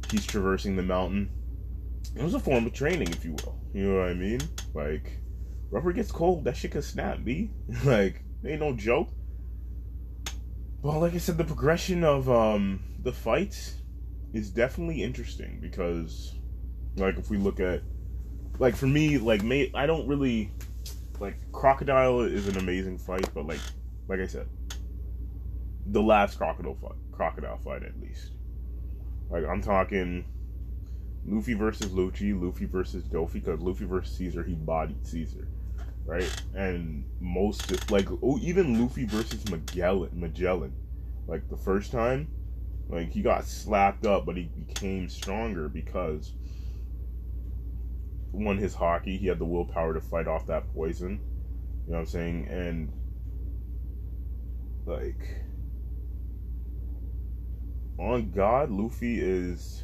He's 0.10 0.26
traversing 0.26 0.76
the 0.76 0.84
mountain. 0.84 1.30
It 2.18 2.24
was 2.24 2.34
a 2.34 2.40
form 2.40 2.66
of 2.66 2.74
training, 2.74 3.10
if 3.10 3.24
you 3.24 3.32
will. 3.32 3.60
You 3.74 3.92
know 3.92 4.00
what 4.00 4.10
I 4.10 4.14
mean? 4.14 4.40
Like, 4.74 5.20
rubber 5.70 5.94
gets 5.94 6.12
cold, 6.12 6.46
that 6.46 6.58
shit 6.58 6.72
can 6.72 6.82
snap, 6.82 7.24
B. 7.24 7.52
like, 7.86 8.24
ain't 8.46 8.60
no 8.62 8.74
joke. 8.74 9.10
Well, 10.82 11.00
like 11.00 11.14
I 11.14 11.18
said, 11.18 11.38
the 11.38 11.44
progression 11.44 12.04
of 12.04 12.30
um, 12.30 12.80
the 13.04 13.12
fights 13.12 13.76
is 14.34 14.50
definitely 14.50 15.04
interesting 15.04 15.60
because, 15.62 16.36
like, 16.96 17.18
if 17.18 17.30
we 17.30 17.38
look 17.38 17.60
at, 17.60 17.82
like, 18.60 18.76
for 18.76 18.88
me, 18.88 19.18
like, 19.18 19.44
may, 19.44 19.72
I 19.74 19.86
don't 19.86 20.08
really, 20.08 20.52
like, 21.20 21.36
Crocodile 21.52 22.22
is 22.22 22.48
an 22.48 22.58
amazing 22.58 22.98
fight, 22.98 23.30
but, 23.34 23.46
like, 23.46 23.60
like 24.08 24.20
I 24.20 24.28
said, 24.28 24.48
the 25.92 26.02
last 26.02 26.38
crocodile 26.38 26.76
fight, 26.76 26.98
crocodile 27.12 27.58
fight 27.58 27.84
at 27.84 28.00
least. 28.00 28.32
Like 29.30 29.46
I'm 29.46 29.62
talking 29.62 30.26
Luffy 31.28 31.54
versus 31.54 31.92
Lucci, 31.92 32.40
Luffy 32.40 32.66
versus 32.66 33.04
Dofi, 33.04 33.34
because 33.34 33.60
Luffy 33.60 33.86
versus 33.86 34.16
Caesar, 34.18 34.44
he 34.44 34.56
bodied 34.56 35.06
Caesar, 35.06 35.48
right? 36.06 36.44
And 36.56 37.04
most 37.20 37.92
like 37.92 38.08
oh, 38.24 38.40
even 38.42 38.82
Luffy 38.82 39.06
versus 39.06 39.50
Magellan, 39.50 40.12
Magellan, 40.14 40.74
like 41.28 41.50
the 41.50 41.58
first 41.58 41.92
time, 41.92 42.30
like 42.88 43.12
he 43.12 43.22
got 43.22 43.46
slapped 43.46 44.06
up, 44.06 44.26
but 44.26 44.38
he 44.38 44.44
became 44.68 45.10
stronger 45.10 45.68
because 45.68 46.32
one 48.32 48.58
his 48.58 48.76
haki, 48.76 49.20
he 49.20 49.28
had 49.28 49.40
the 49.40 49.46
willpower 49.46 49.94
to 49.94 50.02
fight 50.02 50.28
off 50.28 50.48
that 50.48 50.74
poison. 50.74 51.20
You 51.86 51.94
know 51.94 52.00
what 52.00 52.00
I'm 52.00 52.06
saying? 52.06 52.48
And 52.48 52.94
like 54.86 55.44
on 58.00 58.32
God, 58.32 58.72
Luffy 58.72 59.20
is 59.20 59.84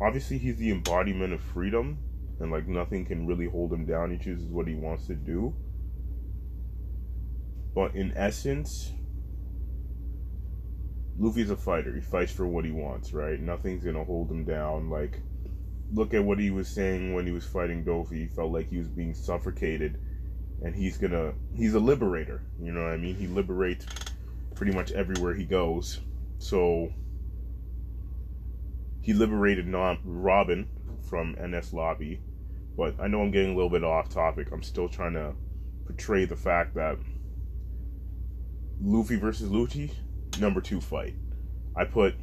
obviously 0.00 0.38
he's 0.38 0.56
the 0.56 0.70
embodiment 0.70 1.32
of 1.32 1.40
freedom 1.40 1.98
and 2.40 2.50
like 2.50 2.66
nothing 2.68 3.04
can 3.04 3.26
really 3.26 3.46
hold 3.46 3.72
him 3.72 3.86
down. 3.86 4.10
He 4.10 4.18
chooses 4.18 4.48
what 4.50 4.68
he 4.68 4.74
wants 4.74 5.06
to 5.06 5.14
do. 5.14 5.54
But 7.74 7.94
in 7.94 8.12
essence, 8.16 8.92
Luffy's 11.18 11.50
a 11.50 11.56
fighter. 11.56 11.94
He 11.94 12.00
fights 12.00 12.32
for 12.32 12.46
what 12.46 12.64
he 12.64 12.70
wants, 12.70 13.12
right? 13.12 13.40
Nothing's 13.40 13.84
gonna 13.84 14.04
hold 14.04 14.30
him 14.30 14.44
down. 14.44 14.90
Like, 14.90 15.20
look 15.92 16.14
at 16.14 16.24
what 16.24 16.38
he 16.38 16.50
was 16.50 16.68
saying 16.68 17.14
when 17.14 17.26
he 17.26 17.32
was 17.32 17.46
fighting 17.46 17.84
Dofi. 17.84 18.12
He 18.12 18.26
felt 18.26 18.52
like 18.52 18.68
he 18.68 18.78
was 18.78 18.88
being 18.88 19.14
suffocated, 19.14 19.98
and 20.62 20.74
he's 20.74 20.98
gonna. 20.98 21.34
He's 21.54 21.74
a 21.74 21.80
liberator. 21.80 22.42
You 22.60 22.72
know 22.72 22.82
what 22.82 22.92
I 22.92 22.96
mean? 22.96 23.14
He 23.14 23.26
liberates 23.26 23.86
pretty 24.54 24.72
much 24.72 24.92
everywhere 24.92 25.34
he 25.34 25.44
goes. 25.44 26.00
So 26.38 26.92
he 29.06 29.12
liberated 29.12 29.68
non- 29.68 30.00
Robin 30.04 30.66
from 31.08 31.36
Enies 31.36 31.72
Lobby, 31.72 32.20
but 32.76 32.96
I 32.98 33.06
know 33.06 33.22
I'm 33.22 33.30
getting 33.30 33.52
a 33.52 33.54
little 33.54 33.70
bit 33.70 33.84
off 33.84 34.08
topic. 34.08 34.48
I'm 34.50 34.64
still 34.64 34.88
trying 34.88 35.12
to 35.12 35.32
portray 35.84 36.24
the 36.24 36.34
fact 36.34 36.74
that 36.74 36.98
Luffy 38.82 39.14
versus 39.14 39.48
Lucci, 39.48 39.92
number 40.40 40.60
two 40.60 40.80
fight. 40.80 41.14
I 41.76 41.84
put 41.84 42.16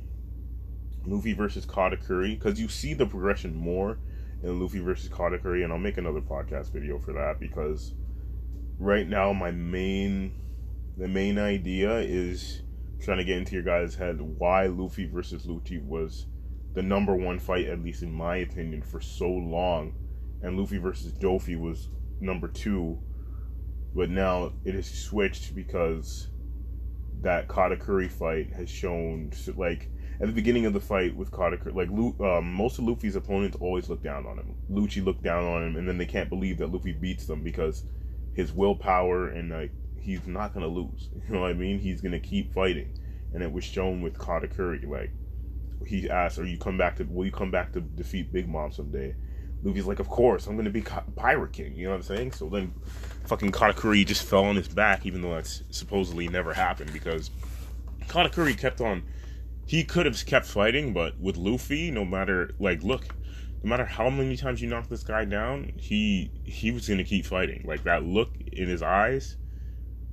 Luffy 1.06 1.32
versus 1.32 1.66
Katakuri 1.66 2.38
because 2.38 2.60
you 2.60 2.68
see 2.68 2.94
the 2.94 3.06
progression 3.06 3.56
more 3.56 3.98
in 4.44 4.60
Luffy 4.60 4.80
versus 4.80 5.08
Katakuri, 5.08 5.64
and 5.64 5.72
I'll 5.72 5.80
make 5.80 5.98
another 5.98 6.20
podcast 6.20 6.74
video 6.74 7.00
for 7.00 7.14
that 7.14 7.40
because 7.40 7.94
right 8.78 9.08
now 9.08 9.32
my 9.32 9.52
main 9.52 10.34
the 10.98 11.08
main 11.08 11.40
idea 11.40 12.00
is 12.00 12.62
trying 13.00 13.20
to 13.20 13.24
get 13.24 13.38
into 13.38 13.54
your 13.54 13.64
guys' 13.64 13.96
head 13.96 14.20
why 14.20 14.66
Luffy 14.66 15.06
versus 15.06 15.46
Lucci 15.46 15.82
was 15.82 16.26
the 16.74 16.82
number 16.82 17.16
one 17.16 17.40
fight, 17.40 17.68
at 17.68 17.84
least 17.84 18.04
in 18.04 18.12
my 18.12 18.38
opinion, 18.38 18.82
for 18.82 19.00
so 19.00 19.30
long, 19.30 19.94
and 20.42 20.60
Luffy 20.60 20.78
versus 20.78 21.14
Dofi 21.14 21.60
was 21.60 21.90
number 22.20 22.48
two, 22.48 23.00
but 23.96 24.10
now 24.10 24.54
it 24.66 24.74
has 24.74 24.90
switched 24.90 25.56
because 25.56 26.30
that 27.22 27.48
Katakuri 27.48 28.12
fight 28.12 28.52
has 28.54 28.70
shown 28.70 29.32
like 29.56 29.90
at 30.20 30.28
the 30.28 30.34
beginning 30.34 30.66
of 30.66 30.74
the 30.74 30.80
fight 30.80 31.16
with 31.16 31.32
Katakuri, 31.32 31.74
like 31.76 31.90
um, 31.90 32.52
most 32.54 32.78
of 32.78 32.86
Luffy's 32.86 33.16
opponents 33.16 33.58
always 33.60 33.90
look 33.90 34.04
down 34.04 34.26
on 34.26 34.38
him. 34.38 34.56
Lucci 34.72 35.04
looked 35.04 35.24
down 35.24 35.44
on 35.44 35.64
him, 35.64 35.76
and 35.76 35.88
then 35.88 35.98
they 35.98 36.06
can't 36.06 36.30
believe 36.30 36.58
that 36.60 36.72
Luffy 36.72 36.92
beats 36.92 37.26
them 37.26 37.44
because 37.44 37.86
his 38.34 38.52
willpower 38.52 39.30
and 39.30 39.52
like 39.52 39.72
he's 40.00 40.26
not 40.28 40.54
gonna 40.54 40.68
lose. 40.68 41.10
You 41.28 41.36
know 41.36 41.42
what 41.42 41.52
I 41.52 41.54
mean? 41.54 41.80
He's 41.80 42.02
gonna 42.02 42.20
keep 42.20 42.54
fighting, 42.54 42.98
and 43.34 43.42
it 43.42 43.52
was 43.52 43.64
shown 43.64 44.02
with 44.02 44.18
Katakuri. 44.18 44.88
Like 44.88 45.12
he 45.86 46.10
asked, 46.10 46.40
"Are 46.40 46.46
you 46.46 46.58
come 46.58 46.78
back 46.78 46.98
to? 46.98 47.04
Will 47.04 47.26
you 47.26 47.32
come 47.32 47.52
back 47.52 47.74
to 47.74 47.82
defeat 47.82 48.32
Big 48.32 48.48
Mom 48.48 48.72
someday?" 48.72 49.16
Luffy's 49.64 49.86
like, 49.86 50.00
"Of 50.00 50.10
course, 50.10 50.48
I'm 50.48 50.58
gonna 50.58 50.70
be 50.70 50.84
Pirate 51.16 51.54
King." 51.54 51.76
You 51.76 51.86
know 51.86 51.92
what 51.92 51.98
I'm 51.98 52.04
saying? 52.04 52.32
So 52.34 52.50
then, 52.50 52.74
fucking 53.26 53.52
Katakuri 53.52 54.06
just 54.06 54.24
fell 54.24 54.46
on 54.46 54.56
his 54.56 54.68
back, 54.68 55.06
even 55.06 55.22
though 55.22 55.36
that's 55.36 55.64
supposedly 55.70 56.28
never 56.28 56.54
happened 56.54 56.92
because 56.92 57.32
Katakuri 58.08 58.58
kept 58.58 58.82
on. 58.82 59.04
He 59.66 59.84
could 59.84 60.06
have 60.06 60.26
kept 60.26 60.46
fighting, 60.46 60.94
but 60.94 61.18
with 61.20 61.38
Luffy, 61.38 61.90
no 61.90 62.04
matter 62.04 62.54
like, 62.60 62.84
look, 62.84 63.08
no 63.64 63.70
matter 63.70 63.86
how 63.86 64.10
many 64.10 64.36
times 64.36 64.62
you 64.62 64.68
knock 64.68 64.90
this 64.90 65.04
guy 65.04 65.24
down, 65.26 65.72
he 65.78 66.32
he 66.44 66.72
was 66.72 66.88
gonna 66.88 67.06
keep 67.06 67.26
fighting. 67.26 67.64
Like 67.66 67.84
that 67.84 68.04
look 68.04 68.30
in 68.52 68.68
his 68.68 68.82
eyes 68.82 69.38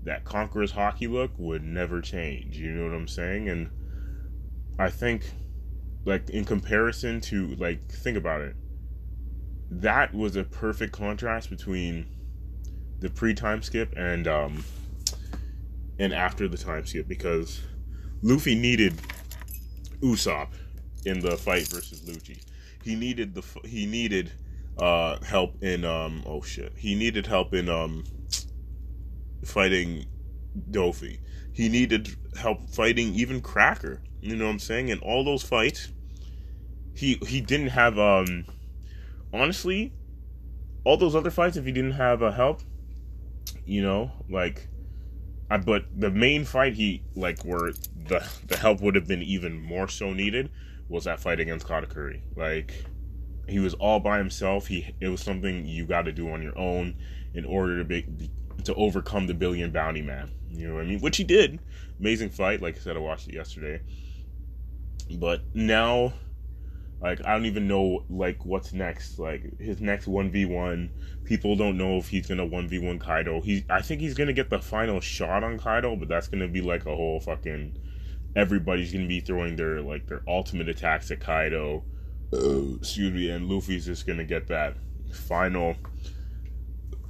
that 0.04 0.24
Conqueror's 0.24 0.72
haki 0.72 1.10
look 1.10 1.32
would 1.38 1.62
never 1.62 2.00
change. 2.00 2.56
You 2.56 2.70
know 2.70 2.84
what 2.84 2.94
I'm 2.94 3.08
saying? 3.08 3.48
And 3.48 3.70
I 4.78 4.88
think, 4.88 5.30
like, 6.04 6.30
in 6.30 6.44
comparison 6.44 7.20
to, 7.22 7.54
like, 7.56 7.90
think 7.90 8.16
about 8.16 8.40
it. 8.40 8.56
That 9.70 10.14
was 10.14 10.36
a 10.36 10.44
perfect 10.44 10.92
contrast 10.92 11.50
between 11.50 12.06
the 13.00 13.10
pre 13.10 13.34
time 13.34 13.62
skip 13.62 13.94
and, 13.96 14.26
um, 14.26 14.64
and 15.98 16.12
after 16.12 16.48
the 16.48 16.56
time 16.56 16.86
skip 16.86 17.06
because 17.06 17.60
Luffy 18.22 18.54
needed 18.54 18.94
Usopp 20.00 20.48
in 21.04 21.20
the 21.20 21.36
fight 21.36 21.68
versus 21.68 22.02
Lucci. 22.02 22.42
He 22.82 22.94
needed 22.94 23.34
the, 23.34 23.42
he 23.64 23.86
needed, 23.86 24.32
uh, 24.78 25.22
help 25.22 25.62
in, 25.62 25.84
um, 25.84 26.22
oh 26.26 26.42
shit. 26.42 26.72
He 26.76 26.94
needed 26.94 27.26
help 27.26 27.54
in, 27.54 27.68
um, 27.68 28.04
fighting 29.44 30.06
Dofi. 30.70 31.18
He 31.52 31.68
needed 31.68 32.16
help 32.38 32.68
fighting 32.70 33.14
even 33.14 33.40
Cracker. 33.40 34.02
You 34.20 34.36
know 34.36 34.46
what 34.46 34.52
I'm 34.52 34.58
saying? 34.58 34.88
In 34.88 34.98
all 35.00 35.24
those 35.24 35.42
fights, 35.42 35.88
he 36.94 37.18
he 37.26 37.40
didn't 37.40 37.68
have 37.68 37.98
um 37.98 38.44
honestly 39.32 39.92
all 40.84 40.96
those 40.96 41.14
other 41.14 41.30
fights 41.30 41.56
if 41.56 41.64
he 41.64 41.72
didn't 41.72 41.92
have 41.92 42.22
uh, 42.22 42.30
help, 42.30 42.62
you 43.64 43.82
know, 43.82 44.10
like 44.28 44.68
I 45.50 45.58
but 45.58 45.84
the 45.94 46.10
main 46.10 46.44
fight 46.44 46.74
he 46.74 47.02
like 47.14 47.42
where 47.42 47.72
the 48.08 48.28
the 48.46 48.56
help 48.56 48.80
would 48.80 48.94
have 48.94 49.06
been 49.06 49.22
even 49.22 49.60
more 49.60 49.88
so 49.88 50.12
needed 50.12 50.50
was 50.88 51.04
that 51.04 51.20
fight 51.20 51.40
against 51.40 51.66
Katakuri. 51.66 52.20
Like 52.36 52.84
he 53.48 53.58
was 53.58 53.74
all 53.74 54.00
by 54.00 54.18
himself. 54.18 54.66
He 54.66 54.94
it 55.00 55.08
was 55.08 55.22
something 55.22 55.66
you 55.66 55.86
got 55.86 56.02
to 56.02 56.12
do 56.12 56.30
on 56.30 56.42
your 56.42 56.56
own 56.58 56.96
in 57.34 57.44
order 57.44 57.78
to 57.78 57.84
be 57.84 58.30
to 58.64 58.74
overcome 58.74 59.26
the 59.26 59.34
billion 59.34 59.70
bounty 59.70 60.02
man. 60.02 60.30
You 60.50 60.68
know 60.68 60.74
what 60.74 60.84
I 60.84 60.86
mean? 60.86 61.00
Which 61.00 61.16
he 61.16 61.24
did. 61.24 61.58
Amazing 61.98 62.30
fight. 62.30 62.60
Like 62.60 62.76
I 62.76 62.80
said, 62.80 62.96
I 62.96 63.00
watched 63.00 63.28
it 63.28 63.34
yesterday. 63.34 63.80
But 65.02 65.42
now, 65.54 66.12
like, 67.00 67.24
I 67.24 67.32
don't 67.32 67.46
even 67.46 67.68
know, 67.68 68.04
like, 68.10 68.44
what's 68.44 68.72
next. 68.72 69.18
Like, 69.18 69.58
his 69.58 69.80
next 69.80 70.06
1v1. 70.06 70.90
People 71.24 71.56
don't 71.56 71.78
know 71.78 71.96
if 71.96 72.08
he's 72.08 72.26
going 72.26 72.38
to 72.38 72.46
1v1 72.46 73.00
Kaido. 73.00 73.40
He, 73.40 73.64
I 73.70 73.82
think 73.82 74.00
he's 74.00 74.14
going 74.14 74.26
to 74.26 74.32
get 74.32 74.50
the 74.50 74.60
final 74.60 75.00
shot 75.00 75.44
on 75.44 75.58
Kaido, 75.58 75.96
but 75.96 76.08
that's 76.08 76.28
going 76.28 76.40
to 76.40 76.48
be 76.48 76.60
like 76.60 76.86
a 76.86 76.94
whole 76.94 77.20
fucking. 77.20 77.78
Everybody's 78.36 78.92
going 78.92 79.04
to 79.04 79.08
be 79.08 79.20
throwing 79.20 79.56
their, 79.56 79.80
like, 79.80 80.06
their 80.06 80.22
ultimate 80.28 80.68
attacks 80.68 81.10
at 81.10 81.20
Kaido. 81.20 81.84
Uh, 82.32 82.76
excuse 82.76 83.12
me. 83.12 83.30
And 83.30 83.48
Luffy's 83.48 83.86
just 83.86 84.06
going 84.06 84.18
to 84.18 84.24
get 84.24 84.48
that 84.48 84.76
final 85.12 85.76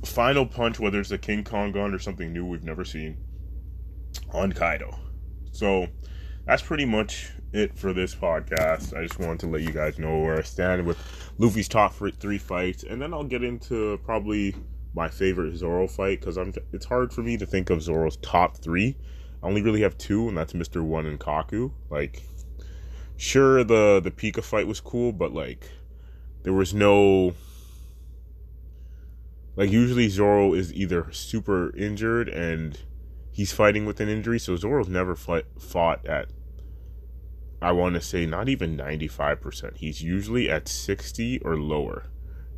final 0.04 0.46
punch, 0.46 0.80
whether 0.80 1.00
it's 1.00 1.10
a 1.10 1.18
King 1.18 1.44
Kong 1.44 1.72
gun 1.72 1.92
or 1.92 1.98
something 1.98 2.32
new 2.32 2.46
we've 2.46 2.64
never 2.64 2.84
seen. 2.84 3.18
on 4.32 4.52
Kaido. 4.52 4.96
So 5.52 5.88
that's 6.46 6.62
pretty 6.62 6.84
much 6.84 7.30
it 7.52 7.76
for 7.76 7.92
this 7.92 8.14
podcast. 8.14 8.96
I 8.96 9.02
just 9.06 9.18
wanted 9.18 9.40
to 9.40 9.46
let 9.48 9.62
you 9.62 9.72
guys 9.72 9.98
know 9.98 10.20
where 10.20 10.38
I 10.38 10.42
stand 10.42 10.86
with 10.86 10.98
Luffy's 11.38 11.68
top 11.68 11.94
three 11.94 12.38
fights, 12.38 12.84
and 12.84 13.00
then 13.00 13.12
I'll 13.12 13.24
get 13.24 13.42
into 13.42 13.98
probably 14.04 14.54
my 14.94 15.08
favorite 15.08 15.56
Zoro 15.56 15.86
fight 15.86 16.20
because 16.20 16.36
I'm. 16.36 16.52
It's 16.72 16.86
hard 16.86 17.12
for 17.12 17.22
me 17.22 17.36
to 17.36 17.46
think 17.46 17.70
of 17.70 17.82
Zoro's 17.82 18.16
top 18.16 18.56
three. 18.56 18.96
I 19.42 19.46
only 19.46 19.62
really 19.62 19.82
have 19.82 19.96
two, 19.98 20.28
and 20.28 20.36
that's 20.36 20.54
Mister 20.54 20.82
One 20.82 21.06
and 21.06 21.18
Kaku. 21.18 21.72
Like, 21.90 22.22
sure 23.16 23.62
the 23.64 24.00
the 24.02 24.10
Pica 24.10 24.42
fight 24.42 24.66
was 24.66 24.80
cool, 24.80 25.12
but 25.12 25.32
like, 25.32 25.70
there 26.42 26.52
was 26.52 26.74
no. 26.74 27.34
Like 29.56 29.70
usually 29.70 30.08
Zoro 30.08 30.54
is 30.54 30.72
either 30.72 31.08
super 31.12 31.76
injured 31.76 32.28
and 32.28 32.80
he's 33.40 33.52
fighting 33.52 33.86
with 33.86 33.98
an 34.00 34.08
injury, 34.10 34.38
so 34.38 34.54
Zoro's 34.54 34.86
never 34.86 35.16
fight, 35.16 35.46
fought 35.58 36.04
at 36.06 36.28
I 37.62 37.72
want 37.72 37.94
to 37.94 38.00
say 38.02 38.26
not 38.26 38.50
even 38.50 38.76
95%. 38.76 39.78
He's 39.78 40.02
usually 40.02 40.50
at 40.50 40.68
60 40.68 41.38
or 41.40 41.56
lower. 41.56 42.04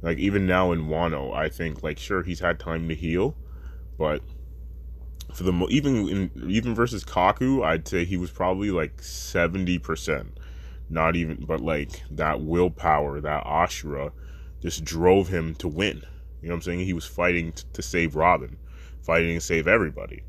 Like 0.01 0.19
even 0.19 0.45
now 0.45 0.73
in 0.73 0.89
Wano, 0.89 1.33
I 1.33 1.49
think 1.49 1.85
like 1.85 2.01
sure 2.01 2.25
he's 2.25 2.41
had 2.41 2.59
time 2.59 2.89
to 2.89 2.97
heal, 2.97 3.37
but 3.97 4.23
for 5.33 5.45
the 5.45 5.53
even 5.71 6.09
in 6.09 6.31
even 6.49 6.75
versus 6.75 7.05
Kaku, 7.05 7.65
I'd 7.65 7.87
say 7.87 8.05
he 8.05 8.17
was 8.17 8.33
probably 8.33 8.73
like 8.73 8.97
70%. 8.97 10.31
Not 10.91 11.15
even 11.15 11.45
but 11.47 11.61
like 11.61 12.03
that 12.11 12.41
willpower, 12.41 13.21
that 13.21 13.45
Ashura 13.45 14.11
just 14.61 14.85
drove 14.85 15.29
him 15.29 15.55
to 15.57 15.69
win. 15.69 16.03
You 16.41 16.49
know 16.49 16.55
what 16.55 16.57
I'm 16.57 16.63
saying? 16.63 16.81
He 16.81 16.93
was 16.93 17.07
fighting 17.07 17.53
t- 17.53 17.63
to 17.73 17.83
save 17.83 18.17
Robin, 18.17 18.57
fighting 19.01 19.37
to 19.37 19.41
save 19.41 19.69
everybody. 19.69 20.25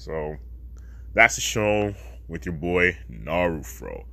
So 0.00 0.38
that's 1.12 1.34
the 1.34 1.42
show 1.42 1.94
with 2.26 2.46
your 2.46 2.54
boy 2.54 2.96
Narufro. 3.10 4.04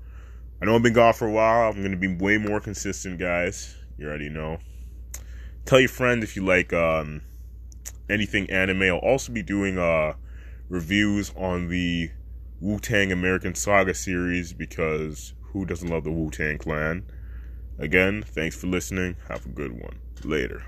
I 0.61 0.65
know 0.65 0.75
I've 0.75 0.83
been 0.83 0.91
gone 0.91 1.13
for 1.13 1.27
a 1.27 1.31
while. 1.31 1.69
I'm 1.71 1.81
gonna 1.81 1.95
be 1.95 2.13
way 2.13 2.37
more 2.37 2.59
consistent, 2.59 3.19
guys. 3.19 3.73
You 3.97 4.07
already 4.07 4.27
know. 4.27 4.57
Tell 5.63 5.79
your 5.79 5.87
friends 5.87 6.25
if 6.25 6.35
you 6.35 6.43
like 6.43 6.73
um, 6.73 7.21
anything 8.09 8.49
anime. 8.49 8.83
I'll 8.83 8.97
also 8.97 9.31
be 9.31 9.41
doing 9.41 9.77
uh, 9.77 10.15
reviews 10.67 11.31
on 11.37 11.69
the 11.69 12.11
Wu 12.59 12.79
Tang 12.79 13.13
American 13.13 13.55
Saga 13.55 13.93
series 13.93 14.51
because 14.51 15.33
who 15.53 15.65
doesn't 15.65 15.87
love 15.87 16.03
the 16.03 16.11
Wu 16.11 16.29
Tang 16.31 16.57
Clan? 16.57 17.05
Again, 17.79 18.23
thanks 18.23 18.59
for 18.59 18.67
listening. 18.67 19.15
Have 19.29 19.45
a 19.45 19.49
good 19.49 19.71
one. 19.71 19.99
Later. 20.25 20.63